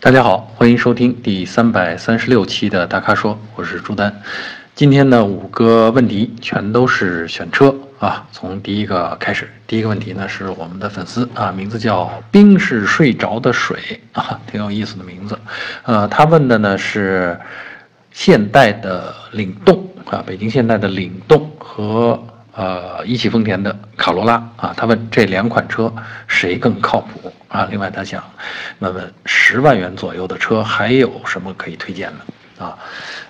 [0.00, 4.22] 大家好，欢迎收听第三百三十六期的大咖说，我是朱丹。
[4.76, 9.50] 今天呢，五个问题全都是选车啊，从第一个开始。
[9.66, 15.36] 第一个问题呢是我们的粉丝啊，名字叫冰是睡着的水啊，挺有意思的名字。
[15.82, 17.36] 呃，他问的呢是
[18.12, 22.22] 现代的领动啊，北京现代的领动和
[22.58, 25.92] 呃一汽丰田的卡罗拉啊，他问这两款车
[26.26, 27.32] 谁更靠谱？
[27.46, 28.20] 啊，另外他想
[28.80, 32.76] 问问十万元左右的车还有什么可以推荐的啊？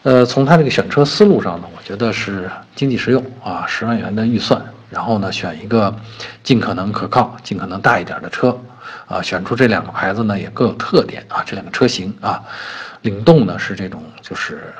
[0.03, 5.95] 呃，从他这个选车思路上呢，我觉得是经济实用啊，十万元的预算，然后呢选一个
[6.43, 8.59] 尽可能可靠、尽可能大一点的车
[9.07, 12.43] 啊，选出这两个牌子呢也各有特点啊，这两个车型啊，
[13.03, 14.73] 领动呢是这种就是。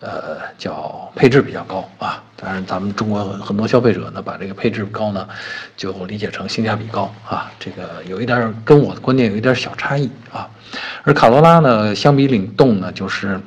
[0.00, 5.26] 呃，叫配置比较高啊，当然咱们中国很多消费者呢，把这个配置高呢，
[5.74, 10.46] 就理解成性价比高啊，这个有一点跟我的观念有一点小差异啊。
[11.02, 13.40] 而卡罗拉呢，相比领动呢，就是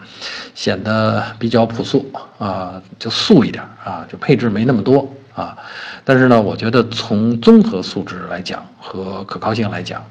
[0.55, 5.55] 显得比较朴素啊，就素一点啊，就配置没那么多啊。
[6.03, 10.03] 但是呢，我觉得从综合素质来讲和可靠性来讲，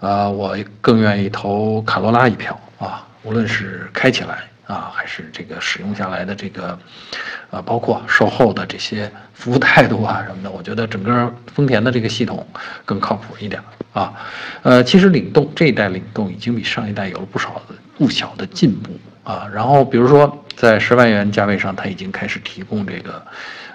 [0.00, 4.42] 啊，我更愿意投卡罗拉一票啊，无论是开起来。
[4.66, 6.78] 啊，还是这个使用下来的这个，
[7.50, 12.46] 呃，包括售后的这些服务态度啊什么的，我觉得整个丰田的这个系统
[12.84, 13.62] 更靠谱一点
[13.92, 14.12] 啊。
[14.62, 18.90] 呃，其实领动这一代领动已经比上一代有了不少的不小的进步
[19.22, 19.46] 啊。
[19.52, 23.22] 然后比如说在十万元价位上，它已经开始提供这个，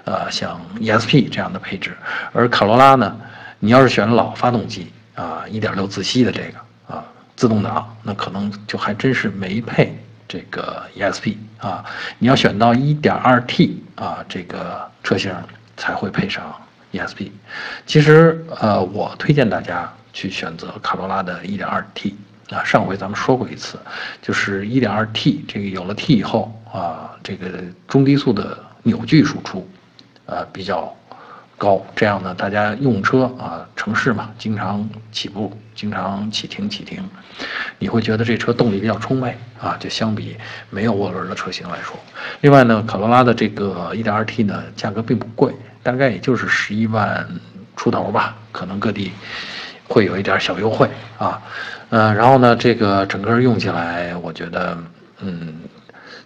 [0.04, 1.96] 呃，像 ESP 这样的配置。
[2.32, 3.16] 而卡罗拉呢，
[3.60, 7.04] 你要是选老发动机啊，一点六自吸的这个啊，
[7.36, 9.96] 自动挡，那可能就还真是没配。
[10.30, 11.84] 这个 ESP 啊，
[12.20, 15.34] 你要选到 1.2T 啊，这个车型
[15.76, 16.54] 才会配上
[16.92, 17.32] ESP。
[17.84, 22.14] 其实呃，我推荐大家去选择卡罗拉的 1.2T
[22.50, 22.62] 啊。
[22.62, 23.76] 上回咱们说过一次，
[24.22, 27.48] 就是 1.2T 这个有了 T 以后啊，这个
[27.88, 29.68] 中低速的扭矩输出
[30.26, 30.96] 呃比较。
[31.60, 37.06] 高，这样呢，大家用车啊，城市嘛，经常起步，经常启停启停，
[37.78, 40.38] 你会觉得这车动力比较充沛啊，就相比
[40.70, 41.94] 没有涡轮的车型来说。
[42.40, 47.28] 另外呢，卡罗拉的这个 1.2T 呢，价格并不贵，大概也就是十一万
[47.76, 49.12] 出头吧，可能各地
[49.86, 50.88] 会有一点小优惠
[51.18, 51.42] 啊。
[51.90, 54.78] 嗯，然后呢，这个整个用起来，我觉得，
[55.20, 55.60] 嗯，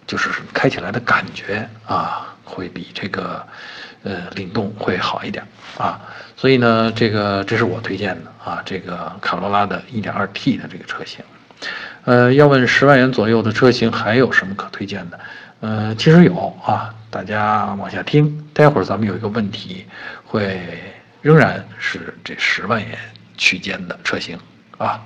[0.07, 3.45] 就是开起来的感觉啊，会比这个。
[4.05, 5.43] 呃，领动会好一点
[5.79, 5.99] 啊，
[6.37, 11.25] 所以呢，这个这是我推荐的啊，这个卡罗拉的 1.2T 的这个车型。
[12.03, 15.19] 呃，要问十万元左右的车型还有什么可推荐的？
[15.61, 19.87] 呃，其实有啊，大家往下听，待会儿咱们有一个问题，
[20.23, 20.61] 会
[21.23, 22.95] 仍然是这十万元
[23.37, 24.37] 区间的车型
[24.77, 25.03] 啊。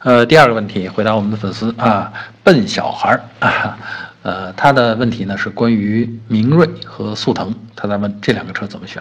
[0.00, 3.78] 呃，第二个问题，回答我们的粉丝啊，笨小孩儿啊。
[4.26, 9.00] 呃，他的问题呢是关于明锐和速腾，他在问这两个车怎么选，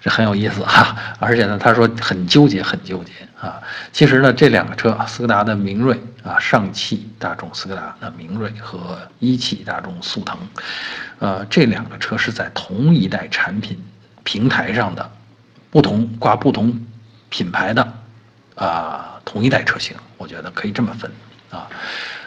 [0.00, 0.96] 这很有意思哈。
[1.18, 3.60] 而且呢，他说很纠结，很纠结啊。
[3.90, 10.38] 其实呢，这两个车，斯柯达的明锐啊，上汽大众斯柯达的明锐和一汽大众速腾，
[11.18, 13.76] 呃，这两个车是在同一代产品
[14.22, 15.10] 平台上的，
[15.70, 16.86] 不同挂不同
[17.30, 17.92] 品牌的
[18.54, 21.10] 啊，同一代车型，我觉得可以这么分
[21.50, 21.66] 啊。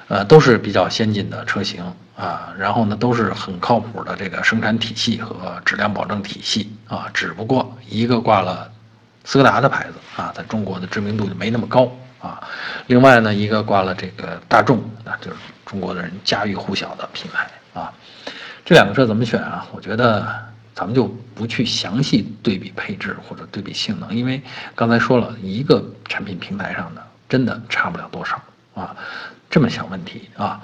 [0.08, 1.84] 呃，都是比较先进的车型
[2.16, 8.72] 啊，然后呢，都是很靠谱的这个生产体系和质量保证体系啊，只不过一个挂了
[9.24, 12.42] 斯柯达的牌子啊，在中国的知名度就没那么高啊，
[12.88, 17.92] 另外呢，一个挂了这个大众，那就是中国的人家喻户晓的品牌啊。
[18.64, 19.68] 这两个车怎么选啊？
[19.72, 20.28] 我觉得
[20.74, 24.42] 咱们就不去详细对比配置或者对比性能，因为
[24.76, 28.42] 刚才说了一个产品平台上的真的差不了多少
[28.74, 28.96] 啊。
[29.56, 30.60] 这么想问题啊？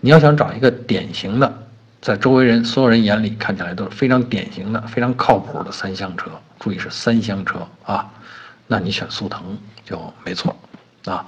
[0.00, 1.62] 你要想找一个典型的，
[2.00, 8.10] 在周围人所有人眼里看起来都是非常典型的、非常靠谱的三厢车，注意是三厢车啊，
[8.66, 10.56] 那你选速腾就没错
[11.04, 11.26] 啊。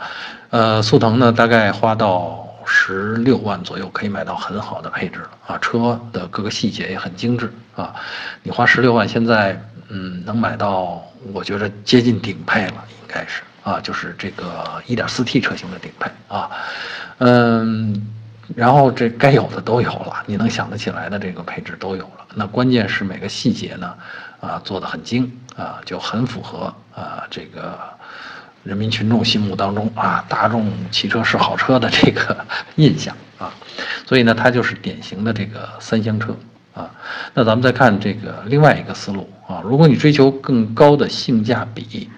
[0.48, 7.94] 呃，速腾呢，大概花到十六万左右可以买到很好的配置啊，车的各个细节也很精致啊。
[8.42, 11.04] 你花十六万，现在嗯能买到，
[11.34, 16.50] 我觉得接近顶配了，应该是啊，就是这个 1.4T 车型的顶配啊。
[17.18, 18.06] 嗯，
[18.56, 22.26] 然后这该有的都有了，你能想得起来的这个配置都有了。
[22.34, 23.94] 那关键是每个细节呢，
[24.40, 27.78] 啊，做的很精啊，就很符合啊这个
[28.64, 32.44] 人民群众心目当中啊大众汽车是好车的这个
[32.76, 33.52] 印象啊。
[34.04, 36.36] 所以呢，它就是典型的这个三厢车
[36.74, 36.90] 啊。
[37.34, 42.10] 那咱们再看这个另外一个思路啊，如果你追求更高的性价比，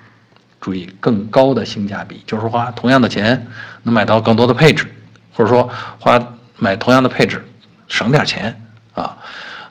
[0.64, 3.46] 注意更高的性价比，就是花同样的钱
[3.82, 4.86] 能买到更多的配置，
[5.34, 5.68] 或者说
[5.98, 6.18] 花
[6.56, 7.46] 买同样的配置
[7.86, 8.58] 省点钱
[8.94, 9.14] 啊。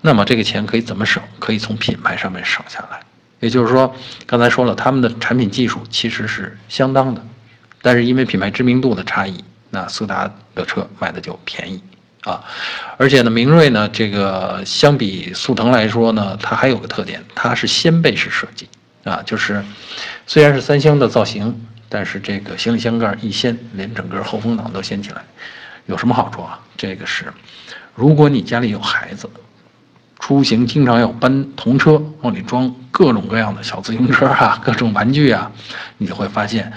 [0.02, 1.20] 那么这个钱可以怎么省？
[1.40, 3.00] 可以从品牌上面省下来。
[3.40, 3.92] 也就是说，
[4.28, 7.26] 刚才说了，他们的产品技术其实是相当的，
[7.82, 11.82] 但是因为品牌知名度的差异，那斯达的车卖的就便宜
[12.22, 12.40] 啊。
[12.98, 18.70] 而且呢，明锐呢，这个相比速腾来说呢，它还有个特点，它是掀背式设计
[19.04, 19.64] 啊，就是
[20.26, 25.24] 虽然是三厢的造型，但是这个行李箱盖一掀，连整个后风挡都掀起来，
[25.86, 26.60] 有什么好处啊？
[26.78, 27.32] 这个是，
[27.96, 29.30] 如果你家里有孩子。
[30.20, 35.52] 出行经常要搬童车，往里装各种各样的小自行车啊，各种玩具啊，
[35.98, 36.72] 你就会发现，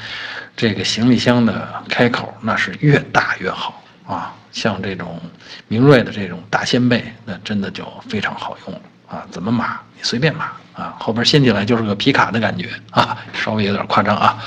[0.56, 4.34] 这个行李箱的开口那是越大越好啊。
[4.50, 5.20] 像这种
[5.68, 9.26] 明锐的这种大掀背，那真的就非常好用了啊。
[9.30, 14.38] 怎么码你随便码啊，后边掀起来就是个皮卡的感觉啊，稍微有点夸张啊。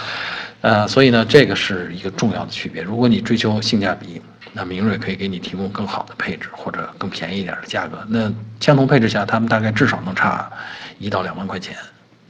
[0.62, 2.82] 呃，所以呢，这个是一个重要的区别。
[2.82, 4.22] 如果你追求性价比，
[4.52, 8.04] 那明锐可以给你提供更好的配置，或者更便宜一点的价格。
[8.10, 10.52] 那相同配置下，他们大概至少能差
[10.98, 11.78] 一到两万块钱，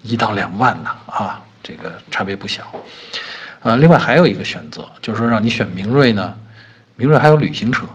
[0.04, 2.64] 一到两万呢啊，这个差别不小。
[3.62, 6.36] 呃，另外还有一个选择，就是说让你选明锐呢，
[6.96, 7.88] 明锐还有旅行车，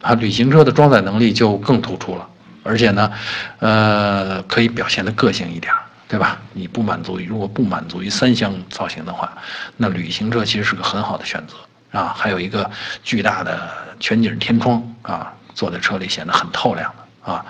[0.00, 2.26] 啊，旅行车的装载能力就更突出了，
[2.66, 3.12] 而且呢，
[3.60, 5.72] 呃，可以表现的个性一点，
[6.08, 6.38] 对吧？
[6.52, 9.32] 你不满足于如果不满足于三厢造型的话，
[9.76, 11.54] 那旅行车其实是个很好的选择。
[11.92, 12.68] 啊，还有一个
[13.02, 17.46] 巨大的全景天窗啊，坐在车里显得很透亮的啊，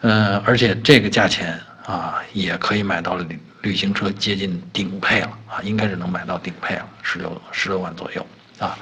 [0.00, 8.26] 嗯，而且这个价钱啊，也可以买到旅旅行车接近顶配了啊，应该是能买到顶配了，十六十六万左右
[8.58, 8.76] 啊，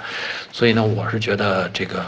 [0.51, 2.05] 所以呢，我是觉得这个，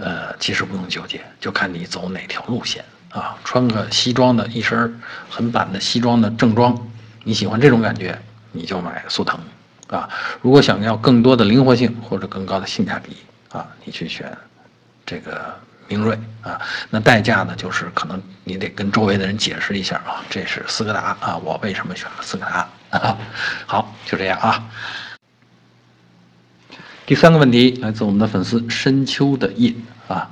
[0.00, 6.76] 呃，其实不用纠结，就看你走哪条路线啊，穿个西装的一身很板的西装的正装，
[7.24, 8.18] 你喜欢这种感觉，
[8.52, 9.38] 你就买速腾。
[9.88, 10.06] 啊，
[10.42, 13.16] 如果想要更多的灵活性或者更高的性价比
[13.50, 14.36] 啊，你去选
[15.06, 16.60] 这个明锐啊，
[16.90, 23.16] 那代价呢，就是可能你得跟周围的人解释一下啊，这是斯柯达啊，我为什么选了斯柯达啊？
[23.64, 24.62] 好，就这样啊。
[27.08, 29.74] 第三个问题来自我们的粉丝深秋的夜
[30.08, 30.28] 啊，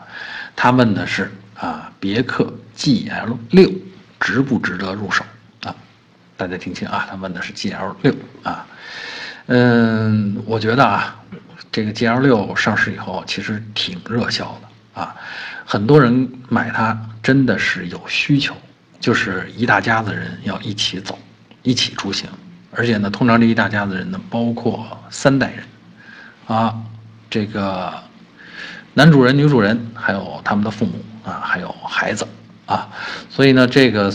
[0.55, 3.73] 他问的是啊，别克 GL 六
[4.21, 5.25] 值不值得入手
[5.63, 5.75] 啊？
[6.37, 8.67] 大家听清啊，他问的是 GL 六啊。
[9.47, 11.17] 嗯，我觉得啊，
[11.73, 15.17] 这个 G L 六上市以后，其实挺热销的啊，
[15.65, 18.55] 很多人买它真的是有需求，
[19.01, 21.19] 就是一大家子人要一起走，
[21.63, 22.29] 一起出行，
[22.71, 25.65] 而且呢，通常这一大家子人呢，包括三代人，
[26.47, 26.75] 啊，
[27.29, 27.93] 这个
[28.95, 30.93] 男主人、女主人，还有他们的父母
[31.25, 32.27] 啊，还有孩子
[32.67, 32.89] 啊，
[33.29, 34.13] 所以呢，这个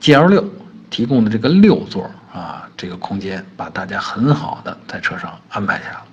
[0.00, 0.44] G L 六
[0.90, 2.64] 提供的这个六座啊。
[2.78, 6.04] 这个空间把大家很好的在车上安排下了，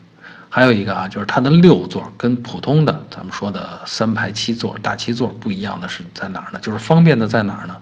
[0.49, 6.59] 还有一个啊，就是它的六座跟普通的咱们说的三排七座大七座不一样的是在哪儿呢？
[6.63, 7.77] 就是方便的在哪儿呢？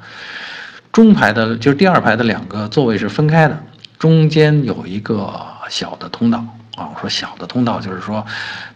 [0.91, 3.57] 中排的，就是第二排的两个座位是分开的，
[3.97, 5.33] 中间有一个
[5.69, 6.89] 小的通道啊。
[6.93, 8.25] 我说小的通道就是说，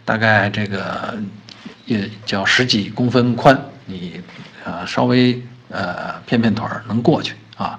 [0.04, 1.16] 大概这个
[1.86, 4.20] 也叫十几公分宽，你
[4.64, 7.78] 呃稍微呃骗骗腿儿能过去啊。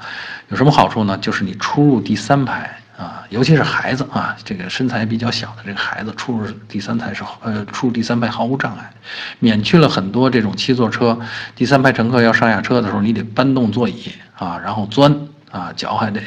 [0.50, 1.18] 有什么好处呢？
[1.20, 8.92] 就是你出入第三排啊，尤其是孩子啊，这个身材比较小的这个孩子出入第三排是呃出入第三排毫无障碍，
[9.38, 11.18] 免去了很多这种七座车
[11.56, 15.16] 第三排乘客要上下车的时候你得搬动座椅啊，然后钻
[15.52, 16.20] 啊，脚还得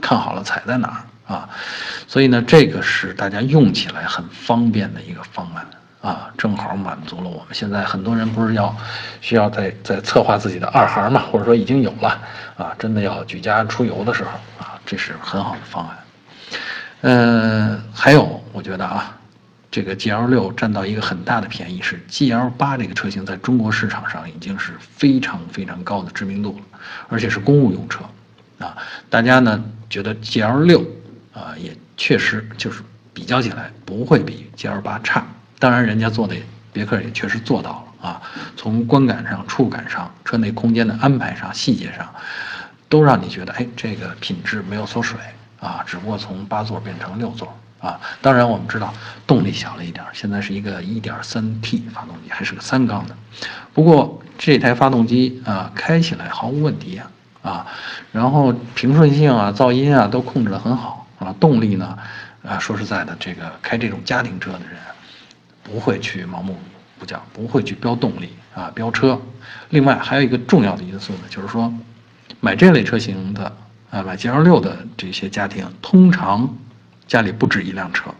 [0.00, 1.48] 看好了踩在哪儿啊，
[2.06, 5.66] 所以呢，这个是大家用起来很方便的一个方案。
[6.00, 8.76] 啊，正好满足了我们现在很多人不是要
[9.22, 12.20] 需要在在策划自己的二孩嘛，或者说已经有了
[12.58, 15.98] 啊，真的要举家出游的时候啊，这是很好的方案。
[17.00, 19.16] 嗯，还有我觉得啊，
[19.70, 26.78] 这个 G L 六占到一个很大的便宜，是 G L 八这个车型在中国市场上已经是非常非常高的知名度了，
[27.08, 28.04] 而且是公务用车
[28.58, 28.76] 啊，
[29.08, 30.84] 大家呢觉得 G L 六
[31.34, 35.26] 啊也确实就是比较起来不会比 G L 八差。
[35.58, 36.34] 当然，人家做的
[36.72, 38.22] 别克也确实做到了啊，
[38.56, 42.08] 从观感上、触感上、车内空间的安排上、细节上，
[42.88, 45.18] 都让你觉得，哎，这个品质没有缩水
[45.60, 47.98] 啊，只不过从八座变成六座啊。
[48.20, 48.92] 当然，我们知道
[49.26, 53.16] 动力小了一点，现在是一个 1.3T 发动机，还是个三缸的。
[53.72, 57.10] 不过这台发动机啊，开起来毫无问题啊
[57.42, 57.66] 啊，
[58.12, 61.34] 然后平顺性啊、噪音啊都控制得很好啊。
[61.40, 61.98] 动力呢，
[62.44, 64.78] 啊，说实在的，这个开这种家庭车的人。
[65.66, 66.58] 不会去盲目
[66.98, 69.18] 不讲，不会去标动力啊，标车。
[69.70, 71.72] 另外还有一个重要的因素呢，就是说，
[72.38, 73.50] 买这类车型的
[73.90, 76.54] 啊，买 G L 六的这些家庭，通常
[77.06, 78.10] 家里不止一辆车，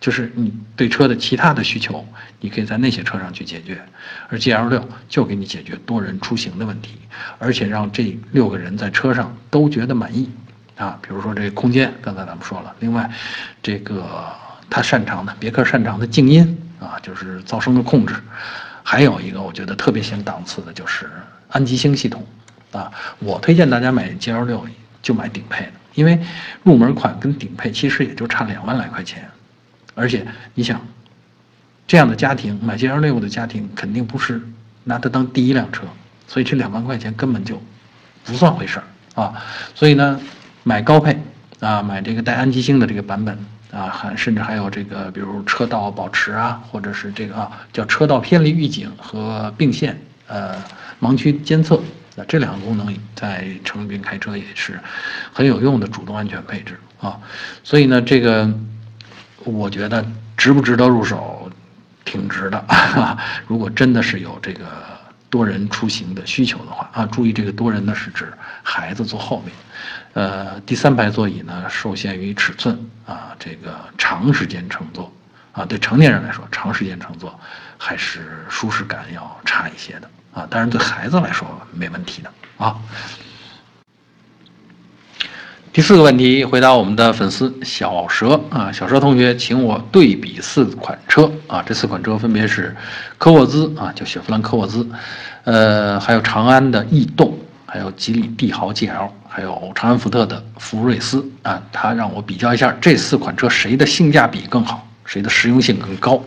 [0.00, 2.04] 就是你对车的其他的需求，
[2.40, 3.80] 你可以在那些车上去解决，
[4.28, 6.98] 而 G L 六就给你解决多人出行的问题，
[7.38, 10.28] 而且让这六个人在车上都觉得满意
[10.78, 10.98] 啊。
[11.02, 13.10] 比如说这个空间，刚才咱们说了，另外
[13.62, 14.34] 这个
[14.70, 18.14] 他擅长的别克擅长的静音啊，就是噪声的控制，
[18.82, 21.10] 还有一个我觉得特别显档次的就是
[21.50, 22.24] 安吉星系统
[22.72, 22.90] 啊。
[23.18, 24.66] 我推荐大家买 G L 六。
[25.00, 26.18] 就买顶配的，因为
[26.64, 29.26] 入门款跟顶配其实也就差两万来块钱，
[29.94, 30.84] 而且你想，
[31.86, 34.42] 这样的家庭买 G L 六的家庭肯定不是
[34.82, 35.84] 拿它当第一辆车，
[36.26, 37.62] 所以这两万块钱根本就
[38.24, 39.40] 不算回事儿啊。
[39.72, 40.20] 所以呢，
[40.68, 41.18] 买高配
[41.60, 43.38] 啊，买这个带安吉星的这个版本
[43.72, 50.62] 啊，还甚至还有这个比如车道保持啊，或者是这个啊叫车道偏离预警和并线呃
[51.00, 51.80] 盲区监测。
[52.16, 54.78] 那这两个功能在城里边开车也是
[55.32, 57.18] 很有用的主动安全配置啊，
[57.64, 58.52] 所以呢，这个
[59.44, 60.04] 我觉得
[60.36, 61.50] 值不值得入手，
[62.04, 62.62] 挺值的。
[63.46, 64.66] 如果真的是有这个
[65.30, 68.32] 多人出行的需求的话啊，注意这个多人呢是指
[68.62, 69.54] 孩子坐后面，
[70.14, 75.12] 呃，第三排座椅呢受限于尺寸啊，这个长时间乘坐
[75.52, 77.38] 啊，对成年人来说，长时间乘坐
[77.76, 80.10] 还是舒适感要差一些的。
[80.32, 82.76] 啊，当然对孩子来说没问题的啊。
[85.70, 92.74] 第四个问题，回答我们的粉丝小蛇啊，小蛇同学，请我对比四款车啊，这四款车分别是
[93.16, 94.84] 科沃兹啊，就雪佛兰科沃兹，
[95.44, 101.62] 呃，还有长安的逸动，还有吉利帝豪 GL，还有长安福特的福睿斯啊。
[101.70, 106.22] 他让我比较一下这四款车谁的性价比更好，谁的实用性更高，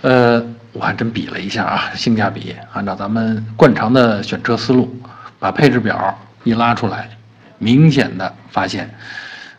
[0.00, 0.44] 呃。
[0.72, 4.88] 我还真比了一下啊，性价比，按照咱们惯常的选车思路，
[5.40, 7.10] 把配置表一拉出来，
[7.60, 8.92] 明显的发现，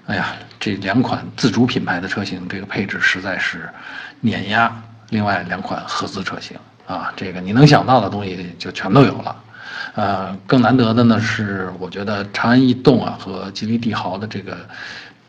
[0.07, 3.69] 哎呀，这两款自主品牌的车型，这个配置实在是
[4.19, 4.69] 碾压
[5.11, 9.43] 另外两款合资车型啊，这个你能想到的东西就全都有了。
[9.95, 14.57] 呃，更难得的呢是，我觉得长安逸动啊和吉利帝豪的这个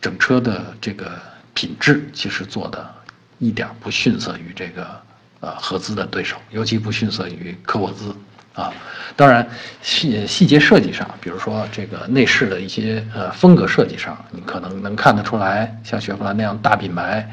[0.01, 1.13] 整车的这个
[1.55, 2.93] 品质，其实做的
[3.39, 5.01] 一点不逊色于这个。
[5.45, 8.15] 呃，合资的对手，尤其不逊色于科沃兹
[8.55, 8.73] 啊。
[9.17, 9.47] 当然，
[9.83, 17.31] 细细节设计上，比如说这个内饰的一些呃风格设计上，你可能能看得出来，像雪佛兰那样大品牌，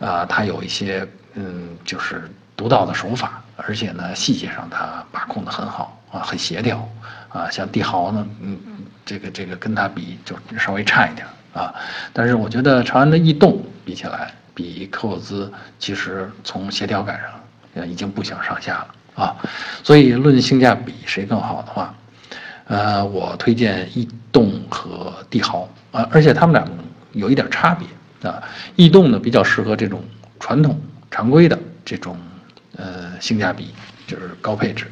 [0.00, 6.88] 啊，它有一些嗯，就是独到的手法，而且呢，细节上它把控的很好啊，很协调
[7.28, 7.50] 啊。
[7.50, 8.58] 像帝豪呢，嗯，
[9.04, 11.74] 这个这个跟它比就稍微差一点啊。
[12.12, 17.30] 但是我觉得长安的逸动比起来，比科沃兹其实从协调感上。
[17.72, 18.88] 呃，已经不相上下了
[19.20, 19.36] 啊，
[19.84, 21.94] 所以论性价比谁更好的话，
[22.64, 26.66] 呃，我推荐逸动和帝豪啊，而且他们俩
[27.12, 27.86] 有一点差别
[28.30, 28.42] 啊，
[28.76, 30.02] 逸动呢比较适合这种
[30.38, 32.16] 传统常规的这种
[32.76, 33.74] 呃性价比，
[34.06, 34.86] 就是高配置，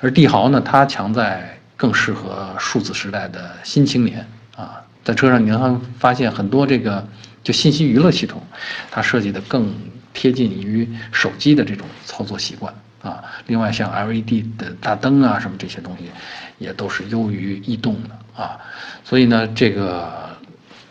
[0.00, 7.06] 而帝豪呢，它强在更适合数字时代的新青年啊，在车上你能发现很多这个
[7.44, 8.42] 就信息娱乐系统，
[8.90, 9.72] 它设计的更。
[10.14, 16.10] 贴近于手机的这种操作习惯啊，另外像 LED 的大灯啊什么这些东西，
[16.58, 18.58] 也都是优于逸动的啊，
[19.04, 20.36] 所以呢，这个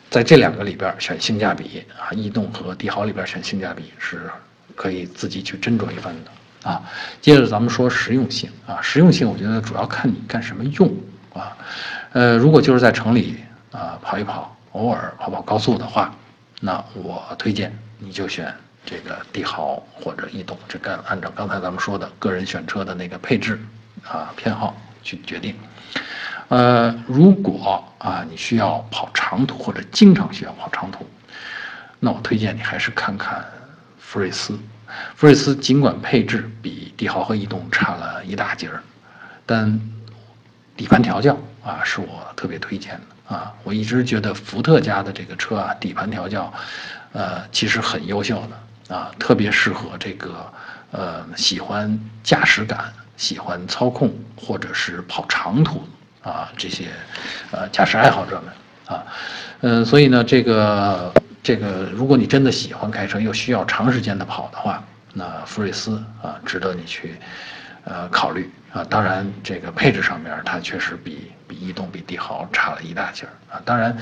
[0.10, 4.22] 在这两个里边选性价比啊，逸动和帝豪里边选性价比是
[4.76, 6.82] 可以自己去斟酌一番的啊。
[7.22, 10.90] 接着咱们说实用性啊，实用性我觉得主要看你干什么用
[11.34, 11.58] 啊，
[12.14, 13.36] 呃，如果就是在城里
[13.72, 16.16] 啊跑一跑，偶尔跑跑高速的话，
[16.62, 18.54] 那我推荐你就选。
[18.90, 23.60] 这个帝豪或者逸动，这干按照刚才咱们说的个人选车的那个配置
[24.08, 25.54] 啊偏好去决定。
[26.48, 31.06] 呃，如果啊你需要跑长途或者经常需要跑长途，
[32.00, 33.44] 那我推荐你还是看看
[34.00, 34.58] 福睿斯。
[35.18, 38.82] 福睿斯尽管配置比帝豪和逸动差了一大截儿，
[39.46, 39.78] 但
[40.78, 43.54] 底盘调教啊是我特别推荐的啊。
[43.66, 46.54] 我一直觉得福特家的这个车啊底盘调教，
[47.12, 48.58] 呃其实很优秀的。
[48.90, 50.54] 啊，特别适合这个，
[50.92, 55.86] 呃，喜欢驾驶感、喜欢操控或者是跑长途
[56.24, 56.88] 啊这些，
[57.52, 59.04] 呃，驾驶爱好者们啊，
[59.62, 61.14] 嗯，所以呢，这个
[61.44, 64.82] 这个，如果你真的喜欢开车，又需要长时间的跑的话，
[65.14, 67.20] 那福睿斯啊，值得你去，
[67.84, 68.84] 呃，考虑啊。
[68.86, 73.62] 当然，这个配置上面它确实比比逸动、比帝豪差了一大截儿啊。
[73.66, 73.98] 当然，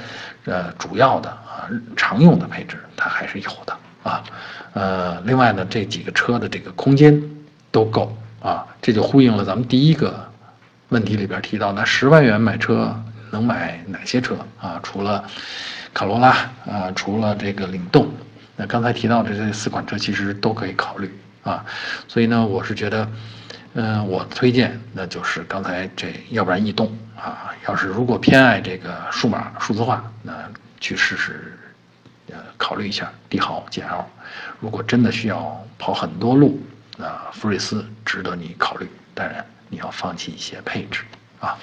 [0.46, 1.66] 呃，主要的啊，
[1.96, 3.76] 常用的配置它还是有的。
[4.06, 4.24] 啊，
[4.74, 7.20] 呃，另外呢，这几个车的这个空间
[7.72, 10.32] 都够啊，这就呼应了咱们第一个
[10.90, 12.96] 问题里边提到，那十万元买车
[13.32, 14.80] 能买哪些车啊？
[14.84, 15.26] 除了
[15.92, 16.30] 卡罗拉
[16.70, 18.08] 啊，除了这个领动，
[18.56, 21.66] 那刚才提到的这四款车其实都可以考虑啊。
[22.08, 23.10] 所以呢，我是觉得，
[23.74, 30.32] 嗯，我推荐那就是刚才这，要不然逸动啊，要是如果偏爱这个数码数字化，那
[30.80, 31.58] 去试试，
[32.58, 34.04] 考虑一下帝豪 GL。
[34.60, 36.60] 如果真的需要跑很多路，
[36.98, 38.90] 那福睿斯值得你考虑。
[39.14, 41.04] 当然，你要放弃一些配置
[41.40, 41.58] 啊。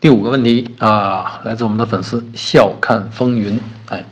[0.00, 4.04] 第五个问题啊，来自我们的粉丝笑看风云，哎，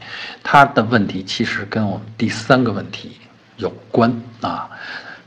[0.42, 3.16] 他的问题其实跟我们第三个问题
[3.57, 4.71] 有关啊。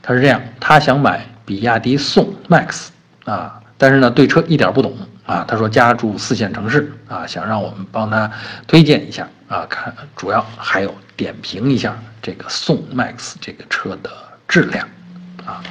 [0.01, 2.87] 他是这样，他想买比亚迪宋 MAX
[3.25, 5.45] 啊，但是呢，对车一点不懂啊。
[5.47, 8.31] 他说家住四线城市啊，想让我们帮他
[8.67, 14.09] 推荐一下啊，看主要还有点评一下这个宋 MAX 这个车的
[14.47, 14.87] 质量
[15.45, 15.63] 啊。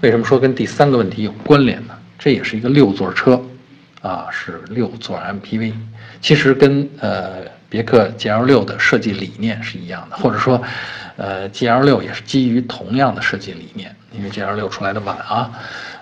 [0.00, 1.94] 为什么说跟第三个问题有关联呢？
[2.18, 3.40] 这也是一个六座车。
[4.00, 5.74] 啊，是六座 MPV，
[6.20, 7.38] 其实跟呃
[7.68, 10.62] 别克 GL 六的设计理念是一样的，或者说，
[11.16, 15.50] 呃 GL 六也是基于同样的设计理念，因为 GL 六出来的晚啊，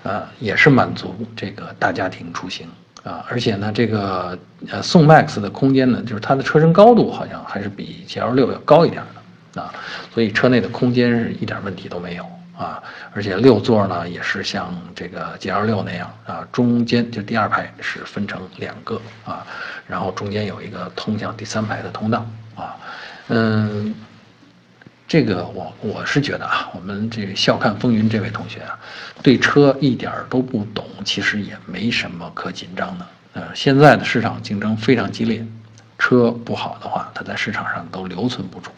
[0.03, 2.67] 呃也是满足这个大家庭出行
[3.03, 4.37] 啊，而且呢这个
[4.69, 9.73] 呃宋 MAX 的空间呢，就是它的车身高度好像还是比 GL 六要高一点的啊，
[10.13, 12.25] 所以车内的空间是一点问题都没有。
[12.57, 12.81] 啊，
[13.13, 19.45] 而且六座呢也是像这个 G L 六那样啊，中间就第二排是分成两个啊，
[19.85, 22.25] 然后中间有一个通向第三排的通道
[22.55, 22.75] 啊，
[23.27, 23.93] 嗯，
[25.07, 28.77] 这个我我是觉得啊，我们这个笑看风云这位同学啊，
[29.23, 33.07] 对车一点都不懂，其实也没什么可紧张的。
[33.33, 35.45] 呃，现在的市场竞争非常激烈，
[35.97, 38.69] 车不好的话，它在市场上都留存不住。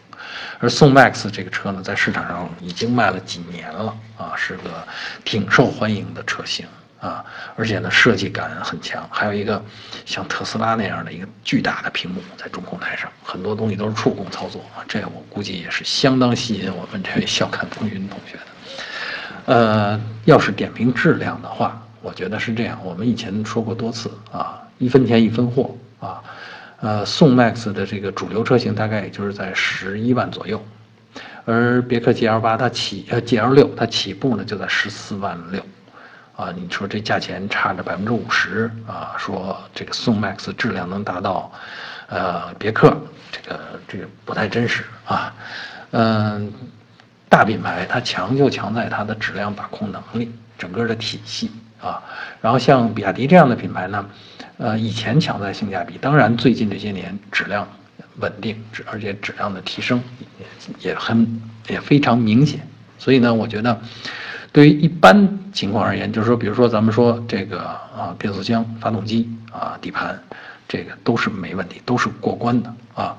[0.60, 4.86] 而宋 MAX 这个车呢，在市场上已经卖了几年了啊，是个
[5.24, 6.64] 挺受欢迎的车型
[7.00, 7.24] 啊，
[7.56, 9.62] 而且呢，设计感很强，还有一个
[10.04, 18.42] 像特斯拉那样的一个巨大的屏幕在中控台上，很多东西都是触控操作啊，这我估计也是相当吸引我们这位笑看风云同学的。
[19.46, 26.22] 呃，要是点评质量的话，我觉得是这样，我们以前说过多次啊，一分钱一分货啊。
[26.82, 30.62] 呃，宋 MAX 的这个主流车型大概也就是在十一万左右，
[31.44, 35.62] 而别克 GL 八它起呃 GL 六它起步呢就在十四万六，
[36.40, 41.52] 啊，你说这价钱差着百分之五十啊，说这个宋 MAX 质量能达到，
[42.08, 42.96] 呃，别克
[43.30, 45.34] 这个这个不太真实啊，
[45.90, 46.50] 嗯，
[47.28, 51.50] 大品牌它强就强在它的质量把控能力，整个的体系
[51.80, 52.02] 啊，
[52.40, 54.06] 然后像比亚迪这样的品牌呢。
[54.62, 57.66] 呃，以前强在性价比，当然最近这些年质量
[58.18, 60.02] 稳定，而且质量的提升
[60.38, 62.60] 也也很也非常明显。
[62.98, 63.80] 所以呢，我觉得
[64.52, 70.18] 对于一般情况而言，就是说，比如说咱们说这个啊，变速箱、发动机啊、底盘，
[70.68, 73.16] 这个都是没问题，都是过关的啊。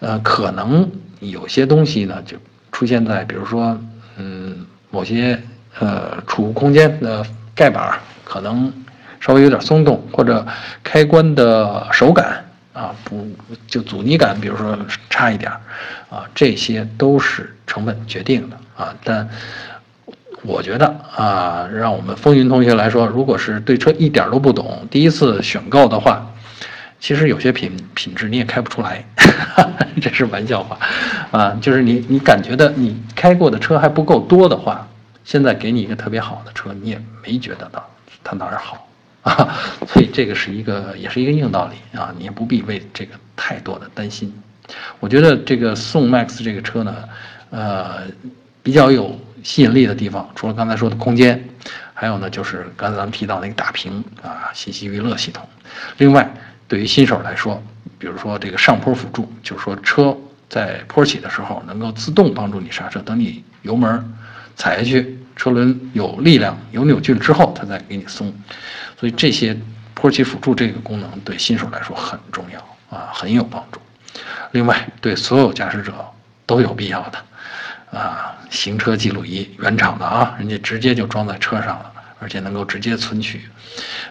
[0.00, 0.90] 呃，可能
[1.20, 2.36] 有些东西呢，就
[2.72, 3.78] 出现在比如说
[4.16, 5.40] 嗯某些
[5.78, 8.72] 呃储物空间的盖板可能。
[9.22, 10.46] 稍微有点松动，或者
[10.82, 13.28] 开关的手感啊，不
[13.66, 14.74] 就阻尼感，比如说
[15.10, 15.52] 差一点
[16.08, 18.96] 啊，这些都是成本决定的啊。
[19.04, 19.28] 但
[20.42, 26.26] 我觉得啊，让我们风云同学来说，如果是对车一点都不懂，第一次选购的话，
[26.98, 29.04] 其实有些品品质你也开不出来，
[30.00, 30.78] 这是玩笑话
[31.30, 31.58] 啊。
[31.60, 34.88] 就是你你感觉的你开过的车还不够多的话，
[35.24, 37.86] 现在给你一个特别好的车，你也没觉得到
[38.24, 38.86] 它哪儿好。
[39.22, 39.54] 啊，
[39.86, 44.32] 所以这个是一个，也是一个硬道理啊，你也不必为这个太多的担心。
[44.98, 46.96] 我觉得这个宋 MAX 这个车呢，
[47.50, 47.98] 呃，
[48.62, 51.48] 比较有吸引力的地方，除了刚才说的空间，
[51.94, 55.48] 还有呢就是刚才咱们提到那个大屏啊，信息娱乐系统。
[55.98, 56.28] 另外，
[56.66, 57.62] 对于新手来说，
[57.98, 60.16] 比如说这个上坡辅助，就是说车
[60.48, 64.14] 在坡起的时候能够自动帮助你刹车，等你油门
[64.56, 68.32] 踩下去，车轮有力量、有扭矩之后，它再给你松。
[68.98, 69.56] 所以这些
[69.94, 73.80] 坡起辅助这个功能对新手来说很重要啊，很有帮助。
[74.52, 75.92] 另外，对所有驾驶者
[76.46, 77.18] 都有必要的
[77.92, 83.42] 啊，行车记录仪原厂的啊，人家直接就装在车上了，而且能够直接存取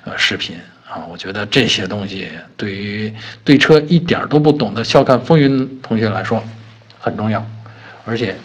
[0.04, 0.58] 呃视频
[0.90, 1.06] 啊。
[1.10, 3.14] 我觉得这些东西对于
[3.44, 6.44] 对车一点都不懂的笑看风云同学来说
[7.00, 7.46] 很重要，
[8.06, 8.36] 而且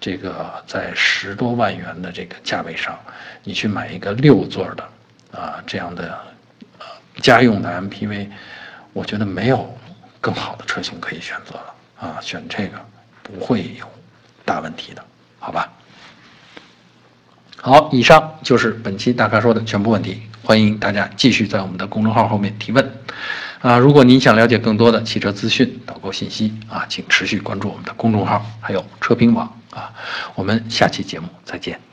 [0.00, 2.98] 这个在十多万元的这个价位上，
[3.44, 4.88] 你去买一个六座的。
[5.32, 6.18] 啊，这样的
[6.78, 6.84] 呃
[7.22, 8.28] 家用的 MPV，
[8.92, 9.74] 我觉得没有
[10.20, 12.78] 更好的车型可以选择了啊，选这个
[13.22, 13.90] 不会有
[14.44, 15.04] 大问题的，
[15.38, 15.72] 好吧？
[17.56, 22.92] 好，以上就是本期大咖说的全部问题，欢迎大家继续在我们的公众号后面提问。
[23.60, 29.92] 啊，如果您想了解更多的汽车资讯、导购信息啊，请持续关注我们的公众号，还有车评网啊。
[30.34, 31.91] 我们下期节目再见。